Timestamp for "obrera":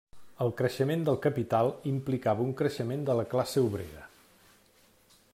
3.69-4.05